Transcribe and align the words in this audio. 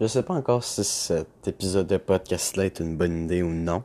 Je 0.00 0.06
sais 0.06 0.22
pas 0.22 0.34
encore 0.34 0.62
si 0.62 0.84
cet 0.84 1.48
épisode 1.48 1.88
de 1.88 1.96
podcast-là 1.96 2.66
est 2.66 2.78
une 2.78 2.96
bonne 2.96 3.24
idée 3.24 3.42
ou 3.42 3.50
non, 3.50 3.82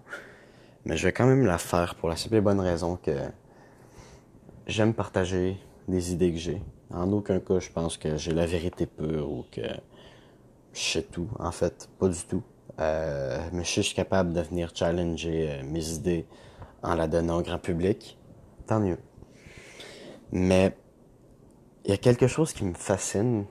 mais 0.85 0.95
je 0.95 1.07
vais 1.07 1.11
quand 1.11 1.25
même 1.25 1.43
la 1.43 1.57
faire 1.57 1.95
pour 1.95 2.07
la 2.07 2.15
simple 2.15 2.35
et 2.35 2.41
bonne 2.41 2.59
raison 2.59 2.97
que 2.97 3.17
j'aime 4.67 4.93
partager 4.93 5.57
des 5.87 6.13
idées 6.13 6.31
que 6.31 6.37
j'ai. 6.37 6.61
En 6.91 7.11
aucun 7.13 7.39
cas, 7.39 7.57
je 7.57 7.71
pense 7.71 7.97
que 7.97 8.15
j'ai 8.15 8.31
la 8.31 8.45
vérité 8.45 8.85
pure 8.85 9.27
ou 9.27 9.43
que 9.51 9.63
je 10.73 10.79
sais 10.79 11.01
tout. 11.01 11.27
En 11.39 11.51
fait, 11.51 11.89
pas 11.97 12.09
du 12.09 12.23
tout. 12.25 12.43
Euh, 12.79 13.39
mais 13.51 13.63
je 13.63 13.81
suis 13.81 13.95
capable 13.95 14.33
de 14.33 14.41
venir 14.41 14.69
challenger 14.75 15.49
euh, 15.49 15.63
mes 15.63 15.93
idées 15.93 16.27
en 16.83 16.93
la 16.93 17.07
donnant 17.07 17.39
au 17.39 17.41
grand 17.41 17.57
public. 17.57 18.19
Tant 18.67 18.79
mieux. 18.79 18.99
Mais 20.31 20.77
il 21.85 21.89
y 21.89 21.93
a 21.95 21.97
quelque 21.97 22.27
chose 22.27 22.53
qui 22.53 22.65
me 22.65 22.75
fascine 22.75 23.45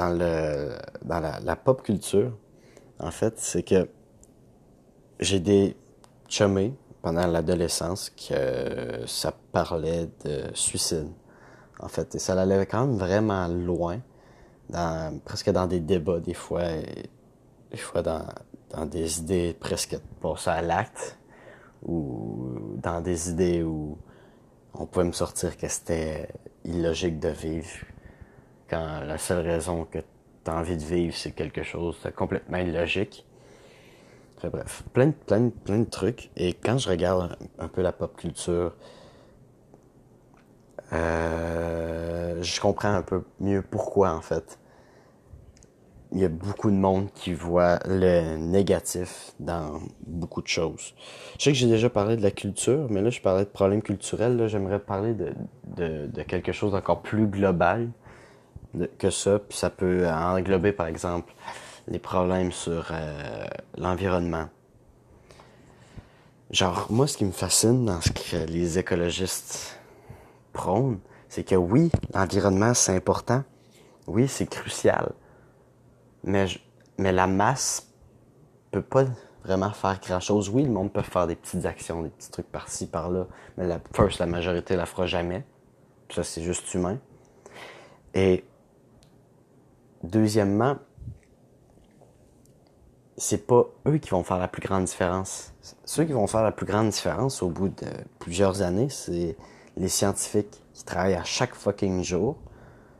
dans 0.00 0.18
le 0.18 0.78
dans 1.04 1.20
la, 1.20 1.56
pop 1.56 1.82
culture, 1.82 2.32
en 2.98 3.10
fait, 3.10 3.38
c'est 3.38 3.62
que 3.62 3.86
j'ai 5.18 5.40
des 5.40 5.76
chummés 6.26 6.74
pendant 7.02 7.26
l'adolescence 7.26 8.10
que 8.10 9.06
ça 9.06 9.32
parlait 9.52 10.08
de 10.24 10.44
suicide. 10.54 11.10
En 11.80 11.88
fait, 11.88 12.14
et 12.14 12.18
ça 12.18 12.40
allait 12.40 12.64
quand 12.66 12.86
même 12.86 12.96
vraiment 12.96 13.46
loin, 13.48 14.00
presque 15.24 15.50
dans 15.50 15.66
des 15.66 15.80
débats 15.80 16.20
des 16.20 16.34
fois, 16.34 16.64
des 17.70 17.76
fois 17.76 18.02
dans, 18.02 18.24
dans 18.70 18.86
des 18.86 19.18
idées 19.18 19.54
presque 19.58 19.98
passées 20.22 20.50
à 20.50 20.62
l'acte, 20.62 21.18
ou 21.82 22.76
dans 22.76 23.00
des 23.02 23.30
idées 23.30 23.62
où 23.62 23.98
on 24.74 24.86
pouvait 24.86 25.06
me 25.06 25.12
sortir 25.12 25.56
que 25.58 25.68
c'était 25.68 26.28
illogique 26.64 27.18
de 27.18 27.28
vivre 27.28 27.68
quand 28.70 29.00
la 29.04 29.18
seule 29.18 29.44
raison 29.44 29.84
que 29.84 29.98
tu 29.98 30.50
as 30.50 30.54
envie 30.54 30.76
de 30.76 30.84
vivre, 30.84 31.14
c'est 31.14 31.32
quelque 31.32 31.62
chose 31.62 32.00
de 32.04 32.10
complètement 32.10 32.58
illogique. 32.58 33.26
Enfin, 34.36 34.48
bref, 34.48 34.84
plein 34.94 35.10
plein, 35.10 35.50
plein 35.50 35.80
de 35.80 35.90
trucs. 35.90 36.30
Et 36.36 36.54
quand 36.54 36.78
je 36.78 36.88
regarde 36.88 37.36
un 37.58 37.68
peu 37.68 37.82
la 37.82 37.92
pop 37.92 38.16
culture, 38.16 38.74
euh, 40.92 42.42
je 42.42 42.60
comprends 42.60 42.94
un 42.94 43.02
peu 43.02 43.24
mieux 43.40 43.62
pourquoi, 43.62 44.12
en 44.12 44.22
fait. 44.22 44.58
Il 46.12 46.18
y 46.18 46.24
a 46.24 46.28
beaucoup 46.28 46.70
de 46.70 46.76
monde 46.76 47.08
qui 47.14 47.32
voit 47.34 47.78
le 47.86 48.36
négatif 48.36 49.32
dans 49.38 49.80
beaucoup 50.06 50.42
de 50.42 50.48
choses. 50.48 50.94
Je 51.38 51.44
sais 51.44 51.52
que 51.52 51.56
j'ai 51.56 51.68
déjà 51.68 51.88
parlé 51.88 52.16
de 52.16 52.22
la 52.22 52.32
culture, 52.32 52.88
mais 52.90 53.00
là, 53.00 53.10
je 53.10 53.20
parlais 53.20 53.44
de 53.44 53.50
problèmes 53.50 53.82
culturels. 53.82 54.48
J'aimerais 54.48 54.80
parler 54.80 55.14
de, 55.14 55.32
de, 55.76 56.06
de 56.06 56.22
quelque 56.22 56.50
chose 56.50 56.72
d'encore 56.72 57.02
plus 57.02 57.26
global 57.28 57.90
que 58.98 59.10
ça, 59.10 59.38
puis 59.38 59.56
ça 59.58 59.70
peut 59.70 60.08
englober 60.08 60.72
par 60.72 60.86
exemple 60.86 61.32
les 61.88 61.98
problèmes 61.98 62.52
sur 62.52 62.88
euh, 62.90 63.44
l'environnement. 63.76 64.48
Genre, 66.50 66.86
moi, 66.90 67.06
ce 67.06 67.16
qui 67.16 67.24
me 67.24 67.32
fascine 67.32 67.84
dans 67.84 68.00
ce 68.00 68.10
que 68.10 68.44
les 68.46 68.78
écologistes 68.78 69.78
prônent, 70.52 70.98
c'est 71.28 71.44
que 71.44 71.54
oui, 71.54 71.90
l'environnement, 72.12 72.74
c'est 72.74 72.94
important. 72.94 73.44
Oui, 74.06 74.26
c'est 74.26 74.46
crucial. 74.46 75.12
Mais, 76.24 76.46
mais 76.98 77.12
la 77.12 77.28
masse 77.28 77.88
peut 78.72 78.82
pas 78.82 79.04
vraiment 79.44 79.70
faire 79.70 80.00
grand 80.00 80.20
chose. 80.20 80.48
Oui, 80.48 80.64
le 80.64 80.70
monde 80.70 80.92
peut 80.92 81.02
faire 81.02 81.26
des 81.26 81.36
petites 81.36 81.66
actions, 81.66 82.02
des 82.02 82.10
petits 82.10 82.30
trucs 82.30 82.50
par-ci, 82.50 82.88
par-là. 82.88 83.26
Mais 83.56 83.66
la, 83.66 83.80
first, 83.94 84.18
la 84.18 84.26
majorité 84.26 84.76
la 84.76 84.86
fera 84.86 85.06
jamais. 85.06 85.44
Ça, 86.10 86.24
c'est 86.24 86.42
juste 86.42 86.74
humain. 86.74 86.98
Et 88.14 88.44
Deuxièmement, 90.02 90.76
c'est 93.16 93.46
pas 93.46 93.66
eux 93.86 93.98
qui 93.98 94.10
vont 94.10 94.24
faire 94.24 94.38
la 94.38 94.48
plus 94.48 94.62
grande 94.62 94.84
différence. 94.84 95.52
Ceux 95.84 96.04
qui 96.04 96.12
vont 96.12 96.26
faire 96.26 96.42
la 96.42 96.52
plus 96.52 96.64
grande 96.64 96.88
différence 96.88 97.42
au 97.42 97.50
bout 97.50 97.68
de 97.68 97.86
plusieurs 98.18 98.62
années, 98.62 98.88
c'est 98.88 99.36
les 99.76 99.88
scientifiques 99.88 100.62
qui 100.72 100.84
travaillent 100.84 101.14
à 101.14 101.24
chaque 101.24 101.54
fucking 101.54 102.02
jour 102.02 102.38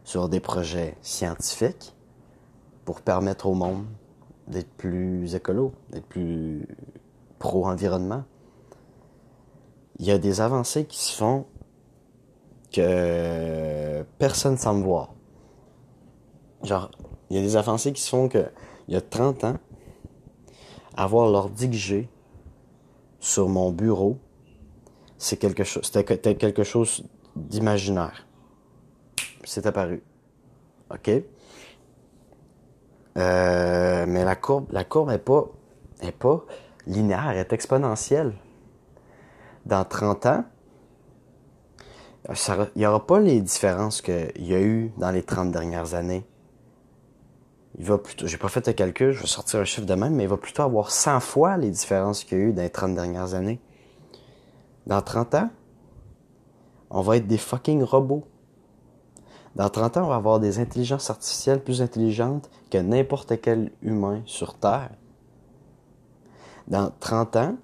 sur 0.04 0.28
des 0.28 0.40
projets 0.40 0.96
scientifiques 1.00 1.94
pour 2.84 3.00
permettre 3.00 3.46
au 3.46 3.54
monde 3.54 3.86
d'être 4.46 4.70
plus 4.76 5.34
écolo, 5.34 5.72
d'être 5.90 6.06
plus 6.06 6.66
pro-environnement. 7.38 8.24
Il 9.98 10.06
y 10.06 10.10
a 10.10 10.18
des 10.18 10.40
avancées 10.40 10.84
qui 10.84 10.98
se 10.98 11.16
font 11.16 11.46
que 12.72 14.02
personne 14.18 14.52
ne 14.52 14.58
semble 14.58 14.84
voir. 14.84 15.14
Genre, 16.62 16.90
il 17.30 17.36
y 17.36 17.38
a 17.38 17.42
des 17.42 17.56
avancées 17.56 17.92
qui 17.92 18.02
se 18.02 18.10
font 18.10 18.28
que, 18.28 18.50
il 18.88 18.94
y 18.94 18.96
a 18.96 19.00
30 19.00 19.44
ans, 19.44 19.56
avoir 20.96 21.28
l'ordi 21.28 21.70
que 21.70 21.76
j'ai 21.76 22.08
sur 23.18 23.48
mon 23.48 23.70
bureau, 23.70 24.18
c'est 25.18 25.36
quelque 25.36 25.64
chose, 25.64 25.84
c'était 25.84 26.34
quelque 26.34 26.64
chose 26.64 27.04
d'imaginaire. 27.36 28.26
C'est 29.44 29.66
apparu. 29.66 30.02
OK? 30.90 31.10
Euh, 33.16 34.04
mais 34.06 34.24
la 34.24 34.36
courbe, 34.36 34.66
la 34.70 34.84
courbe 34.84 35.10
est 35.10 35.18
pas, 35.18 35.46
est 36.00 36.12
pas 36.12 36.44
linéaire, 36.86 37.30
elle 37.30 37.38
est 37.38 37.52
exponentielle. 37.52 38.34
Dans 39.66 39.84
30 39.84 40.26
ans, 40.26 40.44
il 42.28 42.70
n'y 42.76 42.86
aura 42.86 43.06
pas 43.06 43.20
les 43.20 43.40
différences 43.40 44.02
qu'il 44.02 44.46
y 44.46 44.54
a 44.54 44.60
eu 44.60 44.92
dans 44.98 45.10
les 45.10 45.22
30 45.22 45.50
dernières 45.50 45.94
années 45.94 46.24
il 47.80 47.86
va 47.86 47.96
plutôt, 47.96 48.26
j'ai 48.26 48.36
pas 48.36 48.48
fait 48.48 48.66
le 48.66 48.74
calcul, 48.74 49.12
je 49.12 49.22
vais 49.22 49.26
sortir 49.26 49.58
un 49.58 49.64
chiffre 49.64 49.86
de 49.86 49.94
même, 49.94 50.14
mais 50.14 50.24
il 50.24 50.28
va 50.28 50.36
plutôt 50.36 50.62
avoir 50.62 50.90
100 50.90 51.18
fois 51.20 51.56
les 51.56 51.70
différences 51.70 52.24
qu'il 52.24 52.36
y 52.36 52.40
a 52.42 52.44
eu 52.44 52.52
dans 52.52 52.60
les 52.60 52.68
30 52.68 52.94
dernières 52.94 53.32
années. 53.32 53.58
Dans 54.86 55.00
30 55.00 55.34
ans, 55.36 55.50
on 56.90 57.00
va 57.00 57.16
être 57.16 57.26
des 57.26 57.38
fucking 57.38 57.82
robots. 57.82 58.26
Dans 59.56 59.70
30 59.70 59.96
ans, 59.96 60.04
on 60.04 60.08
va 60.08 60.16
avoir 60.16 60.40
des 60.40 60.58
intelligences 60.58 61.08
artificielles 61.08 61.62
plus 61.62 61.80
intelligentes 61.80 62.50
que 62.70 62.76
n'importe 62.76 63.40
quel 63.40 63.72
humain 63.80 64.20
sur 64.26 64.58
Terre. 64.58 64.90
Dans 66.68 66.92
30 67.00 67.36
ans, 67.36 67.56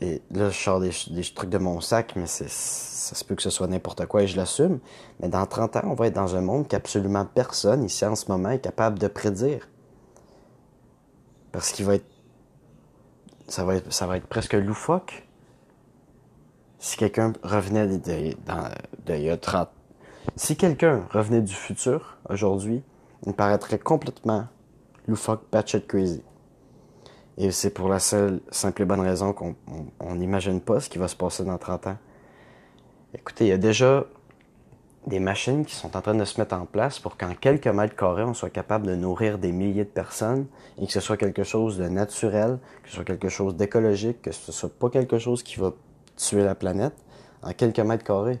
et 0.00 0.20
là, 0.30 0.50
je 0.50 0.58
sors 0.58 0.80
des, 0.80 0.90
trucs 1.34 1.48
de 1.48 1.58
mon 1.58 1.80
sac, 1.80 2.14
mais 2.16 2.26
ça 2.26 2.46
se 2.48 3.24
peut 3.24 3.34
que 3.34 3.42
ce 3.42 3.50
soit 3.50 3.66
n'importe 3.66 4.04
quoi 4.06 4.22
et 4.22 4.26
je 4.26 4.36
l'assume. 4.36 4.78
Mais 5.20 5.28
dans 5.28 5.46
30 5.46 5.76
ans, 5.76 5.82
on 5.84 5.94
va 5.94 6.08
être 6.08 6.14
dans 6.14 6.36
un 6.36 6.42
monde 6.42 6.68
qu'absolument 6.68 7.24
personne 7.24 7.82
ici 7.82 8.04
en 8.04 8.14
ce 8.14 8.30
moment 8.30 8.50
est 8.50 8.58
capable 8.58 8.98
de 8.98 9.08
prédire. 9.08 9.68
Parce 11.50 11.72
qu'il 11.72 11.86
va 11.86 11.94
être, 11.94 12.06
ça 13.48 13.64
va 13.64 13.76
être, 13.76 14.26
presque 14.26 14.52
loufoque. 14.52 15.26
Si 16.78 16.98
quelqu'un 16.98 17.32
revenait 17.42 17.86
de, 17.86 18.36
dans, 18.44 18.68
il 19.08 19.22
y 19.22 19.30
a 19.30 19.36
30, 19.38 19.70
si 20.36 20.56
quelqu'un 20.56 21.06
revenait 21.10 21.40
du 21.40 21.54
futur 21.54 22.18
aujourd'hui, 22.28 22.82
il 23.24 23.32
paraîtrait 23.32 23.78
complètement 23.78 24.46
loufoque, 25.08 25.42
crazy. 25.88 26.22
Et 27.38 27.50
c'est 27.50 27.70
pour 27.70 27.88
la 27.88 27.98
seule, 27.98 28.40
simple 28.50 28.82
et 28.82 28.84
bonne 28.84 29.00
raison 29.00 29.32
qu'on 29.32 30.14
n'imagine 30.14 30.60
pas 30.60 30.80
ce 30.80 30.88
qui 30.88 30.98
va 30.98 31.08
se 31.08 31.16
passer 31.16 31.44
dans 31.44 31.58
30 31.58 31.88
ans. 31.88 31.98
Écoutez, 33.14 33.44
il 33.46 33.48
y 33.48 33.52
a 33.52 33.58
déjà 33.58 34.04
des 35.06 35.20
machines 35.20 35.64
qui 35.64 35.74
sont 35.74 35.96
en 35.96 36.00
train 36.00 36.14
de 36.14 36.24
se 36.24 36.40
mettre 36.40 36.54
en 36.56 36.66
place 36.66 36.98
pour 36.98 37.16
qu'en 37.16 37.34
quelques 37.34 37.68
mètres 37.68 37.94
carrés, 37.94 38.24
on 38.24 38.34
soit 38.34 38.50
capable 38.50 38.86
de 38.86 38.96
nourrir 38.96 39.38
des 39.38 39.52
milliers 39.52 39.84
de 39.84 39.90
personnes 39.90 40.46
et 40.80 40.86
que 40.86 40.92
ce 40.92 41.00
soit 41.00 41.16
quelque 41.16 41.44
chose 41.44 41.78
de 41.78 41.88
naturel, 41.88 42.58
que 42.82 42.88
ce 42.88 42.96
soit 42.96 43.04
quelque 43.04 43.28
chose 43.28 43.54
d'écologique, 43.54 44.22
que 44.22 44.32
ce 44.32 44.50
soit 44.50 44.70
pas 44.70 44.90
quelque 44.90 45.18
chose 45.18 45.42
qui 45.42 45.60
va 45.60 45.72
tuer 46.16 46.42
la 46.42 46.54
planète 46.54 46.94
en 47.42 47.52
quelques 47.52 47.80
mètres 47.80 48.04
carrés. 48.04 48.40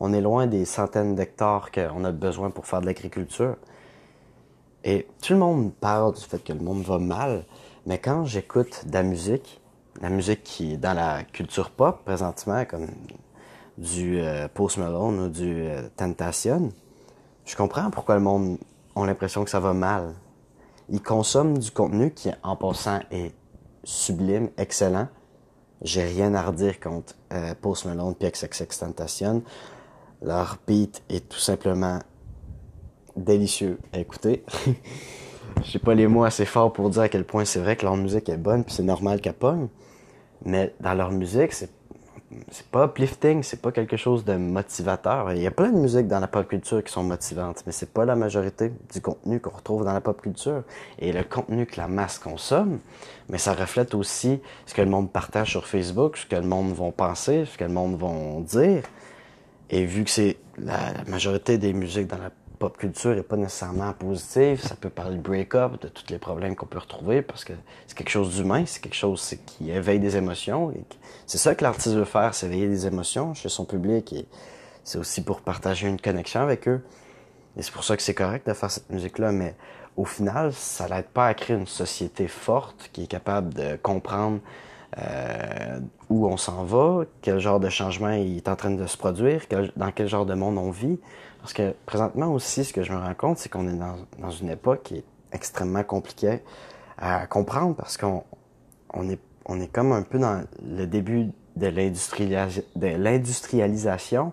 On 0.00 0.12
est 0.12 0.20
loin 0.20 0.46
des 0.46 0.64
centaines 0.64 1.14
d'hectares 1.14 1.70
qu'on 1.70 2.04
a 2.04 2.12
besoin 2.12 2.50
pour 2.50 2.66
faire 2.66 2.80
de 2.80 2.86
l'agriculture. 2.86 3.56
Et 4.84 5.08
tout 5.22 5.32
le 5.32 5.38
monde 5.38 5.72
parle 5.72 6.14
du 6.14 6.20
fait 6.20 6.44
que 6.44 6.52
le 6.52 6.60
monde 6.60 6.82
va 6.82 6.98
mal, 6.98 7.46
mais 7.86 7.98
quand 7.98 8.26
j'écoute 8.26 8.86
de 8.86 8.92
la 8.92 9.02
musique, 9.02 9.62
la 10.02 10.10
musique 10.10 10.42
qui 10.42 10.74
est 10.74 10.76
dans 10.76 10.92
la 10.92 11.24
culture 11.24 11.70
pop 11.70 12.04
présentement, 12.04 12.66
comme 12.66 12.88
du 13.78 14.20
euh, 14.20 14.46
Post 14.52 14.76
Malone 14.76 15.20
ou 15.20 15.28
du 15.30 15.62
euh, 15.62 15.88
Tentation, 15.96 16.70
je 17.46 17.56
comprends 17.56 17.90
pourquoi 17.90 18.16
le 18.16 18.20
monde 18.20 18.58
a 18.94 19.06
l'impression 19.06 19.42
que 19.42 19.50
ça 19.50 19.58
va 19.58 19.72
mal. 19.72 20.14
Ils 20.90 21.02
consomment 21.02 21.56
du 21.56 21.70
contenu 21.70 22.12
qui, 22.12 22.30
en 22.42 22.54
passant, 22.54 23.00
est 23.10 23.32
sublime, 23.84 24.50
excellent. 24.58 25.08
J'ai 25.80 26.04
rien 26.04 26.34
à 26.34 26.42
redire 26.42 26.78
contre 26.78 27.14
euh, 27.32 27.54
Post 27.58 27.86
Malone 27.86 28.14
et 28.20 28.30
XXX 28.30 28.78
Tentation. 28.78 29.42
Leur 30.20 30.58
beat 30.66 31.02
est 31.08 31.26
tout 31.26 31.38
simplement 31.38 32.00
délicieux 33.16 33.78
à 33.92 33.98
écouter. 33.98 34.44
j'ai 35.62 35.78
pas 35.78 35.94
les 35.94 36.06
mots 36.06 36.24
assez 36.24 36.44
forts 36.44 36.72
pour 36.72 36.90
dire 36.90 37.02
à 37.02 37.08
quel 37.08 37.24
point 37.24 37.44
c'est 37.44 37.60
vrai 37.60 37.76
que 37.76 37.84
leur 37.84 37.96
musique 37.96 38.28
est 38.28 38.36
bonne, 38.36 38.64
puis 38.64 38.74
c'est 38.74 38.82
normal 38.82 39.20
qu'elle 39.20 39.34
pogne. 39.34 39.68
Mais 40.44 40.74
dans 40.80 40.94
leur 40.94 41.10
musique, 41.10 41.52
c'est 41.52 41.70
c'est 42.50 42.66
pas 42.66 42.86
uplifting, 42.86 43.42
c'est 43.42 43.60
pas 43.60 43.72
quelque 43.72 43.96
chose 43.96 44.24
de 44.24 44.34
motivateur. 44.34 45.32
Il 45.32 45.42
y 45.42 45.46
a 45.46 45.50
plein 45.50 45.70
de 45.70 45.78
musiques 45.78 46.08
dans 46.08 46.20
la 46.20 46.26
pop 46.26 46.46
culture 46.46 46.82
qui 46.82 46.92
sont 46.92 47.02
motivantes, 47.02 47.62
mais 47.66 47.72
c'est 47.72 47.92
pas 47.92 48.04
la 48.04 48.16
majorité 48.16 48.72
du 48.92 49.00
contenu 49.00 49.40
qu'on 49.40 49.50
retrouve 49.50 49.84
dans 49.84 49.92
la 49.92 50.00
pop 50.00 50.20
culture. 50.20 50.62
Et 50.98 51.12
le 51.12 51.22
contenu 51.24 51.66
que 51.66 51.76
la 51.76 51.88
masse 51.88 52.18
consomme, 52.18 52.80
mais 53.28 53.38
ça 53.38 53.54
reflète 53.54 53.94
aussi 53.94 54.40
ce 54.66 54.74
que 54.74 54.82
le 54.82 54.90
monde 54.90 55.10
partage 55.10 55.50
sur 55.50 55.66
Facebook, 55.66 56.16
ce 56.16 56.26
que 56.26 56.36
le 56.36 56.46
monde 56.46 56.72
va 56.72 56.90
penser, 56.90 57.44
ce 57.44 57.56
que 57.56 57.64
le 57.64 57.72
monde 57.72 57.96
va 57.98 58.40
dire. 58.40 58.82
Et 59.70 59.84
vu 59.84 60.04
que 60.04 60.10
c'est 60.10 60.36
la, 60.58 60.92
majorité 61.08 61.58
des 61.58 61.72
musiques 61.72 62.06
dans 62.06 62.18
la 62.18 62.30
culture 62.70 63.12
est 63.12 63.22
pas 63.22 63.36
nécessairement 63.36 63.92
positive, 63.92 64.60
ça 64.60 64.74
peut 64.76 64.90
parler 64.90 65.16
de 65.16 65.22
break-up, 65.22 65.80
de 65.80 65.88
tous 65.88 66.04
les 66.10 66.18
problèmes 66.18 66.56
qu'on 66.56 66.66
peut 66.66 66.78
retrouver, 66.78 67.22
parce 67.22 67.44
que 67.44 67.52
c'est 67.86 67.96
quelque 67.96 68.10
chose 68.10 68.36
d'humain, 68.36 68.64
c'est 68.66 68.80
quelque 68.80 68.94
chose 68.94 69.34
qui 69.46 69.70
éveille 69.70 70.00
des 70.00 70.16
émotions. 70.16 70.72
C'est 71.26 71.38
ça 71.38 71.54
que 71.54 71.62
l'artiste 71.62 71.94
veut 71.94 72.04
faire, 72.04 72.34
c'est 72.34 72.46
éveiller 72.46 72.68
des 72.68 72.86
émotions 72.86 73.34
chez 73.34 73.48
son 73.48 73.64
public, 73.64 74.12
et 74.12 74.26
c'est 74.82 74.98
aussi 74.98 75.22
pour 75.22 75.40
partager 75.40 75.88
une 75.88 76.00
connexion 76.00 76.40
avec 76.40 76.68
eux. 76.68 76.84
Et 77.56 77.62
c'est 77.62 77.72
pour 77.72 77.84
ça 77.84 77.96
que 77.96 78.02
c'est 78.02 78.14
correct 78.14 78.46
de 78.46 78.52
faire 78.52 78.70
cette 78.70 78.90
musique-là, 78.90 79.32
mais 79.32 79.54
au 79.96 80.04
final, 80.04 80.52
ça 80.52 80.88
n'aide 80.88 81.06
pas 81.06 81.28
à 81.28 81.34
créer 81.34 81.56
une 81.56 81.66
société 81.66 82.26
forte 82.26 82.90
qui 82.92 83.04
est 83.04 83.06
capable 83.06 83.54
de 83.54 83.76
comprendre 83.76 84.40
euh, 84.98 85.80
où 86.08 86.26
on 86.26 86.36
s'en 86.36 86.64
va, 86.64 87.04
quel 87.20 87.40
genre 87.40 87.58
de 87.58 87.68
changement 87.68 88.10
est 88.10 88.48
en 88.48 88.56
train 88.56 88.70
de 88.70 88.86
se 88.86 88.96
produire, 88.96 89.42
dans 89.76 89.90
quel 89.90 90.08
genre 90.08 90.26
de 90.26 90.34
monde 90.34 90.58
on 90.58 90.70
vit. 90.70 91.00
Parce 91.40 91.52
que 91.52 91.74
présentement 91.84 92.28
aussi, 92.28 92.64
ce 92.64 92.72
que 92.72 92.82
je 92.82 92.92
me 92.92 92.98
rends 92.98 93.14
compte, 93.14 93.38
c'est 93.38 93.48
qu'on 93.48 93.68
est 93.68 93.76
dans, 93.76 94.30
une 94.30 94.50
époque 94.50 94.82
qui 94.84 94.96
est 94.96 95.04
extrêmement 95.32 95.82
compliquée 95.82 96.42
à 96.96 97.26
comprendre 97.26 97.74
parce 97.74 97.96
qu'on 97.96 98.22
on 98.92 99.10
est, 99.10 99.18
est 99.50 99.72
comme 99.72 99.92
un 99.92 100.02
peu 100.02 100.18
dans 100.18 100.44
le 100.64 100.86
début 100.86 101.32
de 101.56 101.66
l'industrialisation, 101.66 104.32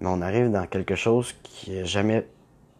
mais 0.00 0.08
on 0.08 0.22
arrive 0.22 0.50
dans 0.50 0.66
quelque 0.66 0.94
chose 0.94 1.34
qui 1.42 1.76
est 1.76 1.84
jamais... 1.84 2.26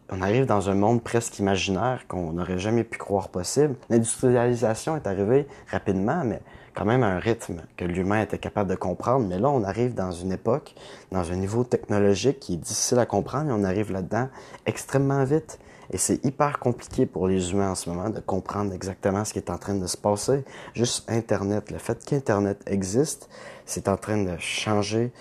On 0.09 0.21
arrive 0.21 0.45
dans 0.45 0.69
un 0.69 0.75
monde 0.75 1.01
presque 1.01 1.39
imaginaire 1.39 2.05
qu'on 2.07 2.33
n'aurait 2.33 2.59
jamais 2.59 2.83
pu 2.83 2.97
croire 2.97 3.29
possible. 3.29 3.75
L'industrialisation 3.89 4.97
est 4.97 5.07
arrivée 5.07 5.47
rapidement, 5.71 6.23
mais 6.25 6.41
quand 6.75 6.85
même 6.85 7.03
un 7.03 7.19
rythme 7.19 7.61
que 7.77 7.85
l'humain 7.85 8.21
était 8.21 8.37
capable 8.37 8.69
de 8.69 8.75
comprendre. 8.75 9.25
Mais 9.27 9.39
là, 9.39 9.49
on 9.49 9.63
arrive 9.63 9.93
dans 9.93 10.11
une 10.11 10.31
époque, 10.31 10.75
dans 11.11 11.31
un 11.31 11.35
niveau 11.35 11.63
technologique 11.63 12.39
qui 12.39 12.55
est 12.55 12.57
difficile 12.57 12.99
à 12.99 13.05
comprendre 13.05 13.49
et 13.49 13.53
on 13.53 13.63
arrive 13.63 13.91
là-dedans 13.91 14.27
extrêmement 14.65 15.23
vite. 15.23 15.59
Et 15.91 15.97
c'est 15.97 16.23
hyper 16.25 16.59
compliqué 16.59 17.05
pour 17.05 17.27
les 17.27 17.51
humains 17.51 17.71
en 17.71 17.75
ce 17.75 17.89
moment 17.89 18.09
de 18.09 18.19
comprendre 18.19 18.73
exactement 18.73 19.23
ce 19.25 19.33
qui 19.33 19.39
est 19.39 19.49
en 19.49 19.57
train 19.57 19.75
de 19.75 19.87
se 19.87 19.97
passer. 19.97 20.43
Juste 20.73 21.09
Internet, 21.09 21.71
le 21.71 21.77
fait 21.77 22.03
qu'Internet 22.03 22.61
existe, 22.65 23.29
c'est 23.65 23.87
en 23.87 23.97
train 23.97 24.23
de 24.23 24.35
changer, 24.37 25.13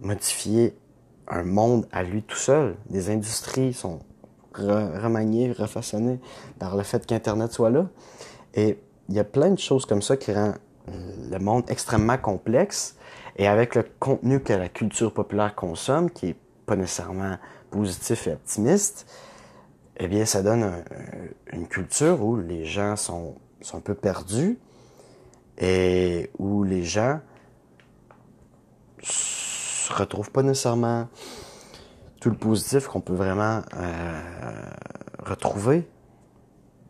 modifier 0.00 0.76
un 1.26 1.42
monde 1.42 1.86
à 1.92 2.02
lui 2.02 2.22
tout 2.22 2.36
seul. 2.36 2.76
Les 2.90 3.10
industries 3.10 3.72
sont 3.72 4.00
remaniées, 4.54 5.52
refaçonnées 5.52 6.20
par 6.58 6.76
le 6.76 6.82
fait 6.82 7.06
qu'Internet 7.06 7.52
soit 7.52 7.70
là. 7.70 7.88
Et 8.54 8.78
il 9.08 9.14
y 9.14 9.18
a 9.18 9.24
plein 9.24 9.50
de 9.50 9.58
choses 9.58 9.86
comme 9.86 10.02
ça 10.02 10.16
qui 10.16 10.32
rendent 10.32 10.58
le 11.30 11.38
monde 11.38 11.64
extrêmement 11.68 12.18
complexe 12.18 12.96
et 13.36 13.46
avec 13.46 13.74
le 13.74 13.84
contenu 13.98 14.40
que 14.40 14.52
la 14.52 14.68
culture 14.68 15.12
populaire 15.12 15.54
consomme, 15.54 16.10
qui 16.10 16.30
est 16.30 16.36
pas 16.66 16.76
nécessairement 16.76 17.36
positif 17.70 18.26
et 18.26 18.32
optimiste, 18.32 19.06
eh 19.98 20.08
bien, 20.08 20.24
ça 20.24 20.42
donne 20.42 20.84
une 21.52 21.68
culture 21.68 22.22
où 22.24 22.36
les 22.36 22.64
gens 22.64 22.96
sont, 22.96 23.36
sont 23.60 23.78
un 23.78 23.80
peu 23.80 23.94
perdus 23.94 24.58
et 25.58 26.30
où 26.38 26.64
les 26.64 26.82
gens 26.82 27.20
se 29.02 29.92
retrouvent 29.92 30.30
pas 30.30 30.42
nécessairement 30.42 31.08
tout 32.20 32.28
le 32.28 32.36
positif 32.36 32.86
qu'on 32.86 33.00
peut 33.00 33.14
vraiment 33.14 33.62
euh, 33.76 34.70
retrouver 35.24 35.88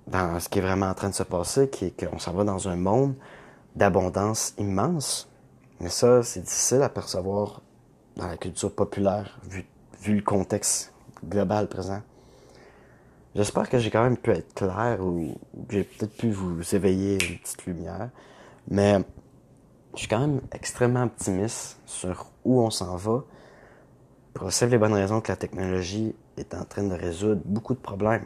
dans 0.09 0.41
ce 0.41 0.49
qui 0.49 0.59
est 0.59 0.63
vraiment 0.63 0.87
en 0.87 0.95
train 0.95 1.09
de 1.09 1.15
se 1.15 1.23
passer, 1.23 1.71
qui 1.71 1.87
est 1.87 2.07
qu'on 2.07 2.19
s'en 2.19 2.33
va 2.33 2.43
dans 2.43 2.69
un 2.69 2.77
monde 2.77 3.15
d'abondance 3.77 4.55
immense. 4.59 5.29
Mais 5.81 5.89
ça, 5.89 6.23
c'est 6.25 6.41
difficile 6.41 6.83
à 6.83 6.89
percevoir 6.89 7.63
dans 8.17 8.27
la 8.27 8.37
culture 8.37 8.75
populaire, 8.75 9.39
vu, 9.49 9.65
vu 10.03 10.17
le 10.17 10.23
contexte 10.23 10.93
global 11.25 11.69
présent. 11.69 12.03
J'espère 13.37 13.71
que 13.71 13.79
j'ai 13.79 13.91
quand 13.91 14.03
même 14.03 14.17
pu 14.17 14.33
être 14.33 14.53
clair 14.55 14.99
ou, 15.01 15.37
que 15.69 15.75
j'ai 15.77 15.85
peut-être 15.85 16.17
pu 16.17 16.33
vous 16.33 16.75
éveiller 16.75 17.15
une 17.15 17.39
petite 17.39 17.65
lumière. 17.67 18.11
Mais 18.69 18.99
je 19.95 20.01
suis 20.01 20.09
quand 20.09 20.19
même 20.19 20.41
extrêmement 20.53 21.05
optimiste 21.05 21.79
sur 21.87 22.27
où 22.45 22.61
on 22.61 22.71
s'en 22.71 22.97
va 22.97 23.23
pour 24.35 24.49
la 24.49 24.67
les 24.67 24.79
bonnes 24.79 24.95
raisons 24.95 25.21
que 25.21 25.31
la 25.31 25.37
technologie 25.37 26.15
est 26.37 26.55
en 26.55 26.65
train 26.65 26.85
de 26.85 26.95
résoudre 26.95 27.41
beaucoup 27.45 27.75
de 27.75 27.81
problèmes. 27.81 28.25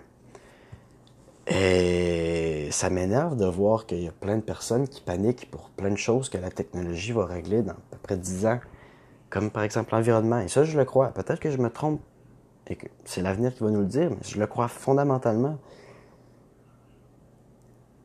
Et 1.47 2.69
ça 2.71 2.89
m'énerve 2.89 3.37
de 3.37 3.45
voir 3.45 3.87
qu'il 3.87 4.03
y 4.03 4.09
a 4.09 4.13
plein 4.13 4.37
de 4.37 4.43
personnes 4.43 4.89
qui 4.89 5.01
paniquent 5.03 5.51
pour 5.51 5.71
plein 5.71 5.91
de 5.91 5.97
choses 5.97 6.29
que 6.29 6.39
la 6.39 6.51
technologie 6.51 7.13
va 7.13 7.27
régler 7.27 7.63
dans 7.63 7.73
à 7.73 7.77
peu 7.91 7.99
près 8.03 8.17
10 8.17 8.47
ans. 8.47 8.61
Comme 9.29 9.51
par 9.51 9.63
exemple 9.63 9.95
l'environnement. 9.95 10.41
Et 10.41 10.49
ça, 10.49 10.65
je 10.65 10.79
le 10.79 10.85
crois. 10.85 11.09
Peut-être 11.09 11.41
que 11.41 11.51
je 11.51 11.59
me 11.59 11.69
trompe 11.69 12.01
et 12.67 12.77
que 12.77 12.87
c'est 13.05 13.21
l'avenir 13.21 13.55
qui 13.55 13.63
va 13.63 13.71
nous 13.71 13.81
le 13.81 13.87
dire, 13.87 14.11
mais 14.11 14.17
je 14.23 14.39
le 14.39 14.47
crois 14.47 14.69
fondamentalement. 14.69 15.59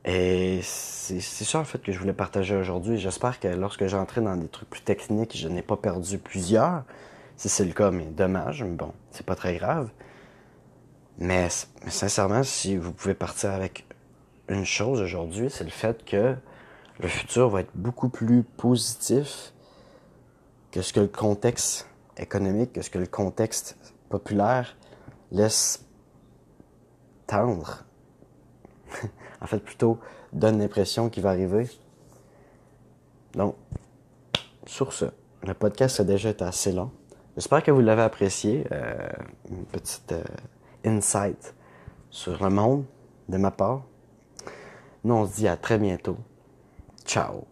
Et 0.06 0.60
c'est 0.64 1.20
ça 1.22 1.60
en 1.60 1.64
fait 1.64 1.82
que 1.82 1.92
je 1.92 2.00
voulais 2.00 2.14
partager 2.14 2.56
aujourd'hui. 2.56 2.98
J'espère 2.98 3.40
que 3.40 3.48
lorsque 3.48 3.86
j'entrais 3.88 4.22
dans 4.22 4.36
des 4.36 4.48
trucs 4.48 4.70
plus 4.70 4.82
techniques, 4.82 5.38
je 5.38 5.48
n'ai 5.48 5.62
pas 5.62 5.78
perdu 5.78 6.18
plusieurs. 6.18 6.84
Si 7.40 7.48
c'est 7.48 7.64
le 7.64 7.72
cas, 7.72 7.90
mais 7.90 8.04
dommage, 8.04 8.64
mais 8.64 8.76
bon, 8.76 8.92
c'est 9.12 9.26
pas 9.26 9.36
très 9.36 9.56
grave. 9.56 9.90
Mais, 11.20 11.48
sincèrement, 11.88 12.44
si 12.44 12.76
vous 12.76 12.92
pouvez 12.92 13.14
partir 13.14 13.52
avec 13.52 13.86
une 14.50 14.66
chose 14.66 15.00
aujourd'hui, 15.00 15.50
c'est 15.50 15.64
le 15.64 15.70
fait 15.70 16.04
que 16.04 16.36
le 17.00 17.08
futur 17.08 17.48
va 17.48 17.62
être 17.62 17.72
beaucoup 17.76 18.10
plus 18.10 18.44
positif 18.44 19.54
que 20.72 20.82
ce 20.82 20.92
que 20.92 21.00
le 21.00 21.08
contexte 21.08 21.88
économique, 22.18 22.74
que 22.74 22.82
ce 22.82 22.90
que 22.90 23.00
le 23.00 23.08
contexte 23.08 23.78
populaire 24.10 24.76
laisse 25.32 25.86
tendre. 27.26 27.86
en 29.42 29.48
fait, 29.48 29.60
plutôt 29.60 29.98
donne 30.34 30.60
l'impression 30.60 31.10
qu'il 31.10 31.24
va 31.24 31.30
arriver. 31.30 31.70
Donc, 33.32 33.56
sur 34.66 34.92
ce, 34.92 35.06
le 35.48 35.54
podcast 35.54 36.02
a 36.02 36.04
déjà 36.04 36.32
été 36.32 36.44
assez 36.44 36.74
long. 36.74 36.92
J'espère 37.40 37.64
que 37.64 37.72
vous 37.72 37.80
l'avez 37.80 38.02
apprécié. 38.02 38.66
Euh, 38.74 39.08
une 39.50 39.64
petite 39.64 40.12
euh, 40.12 40.24
insight 40.86 41.56
sur 42.10 42.44
le 42.44 42.50
monde 42.50 42.84
de 43.30 43.38
ma 43.38 43.50
part. 43.50 43.84
Nous, 45.06 45.14
on 45.14 45.26
se 45.26 45.36
dit 45.38 45.48
à 45.48 45.56
très 45.56 45.78
bientôt. 45.78 46.18
Ciao. 47.06 47.46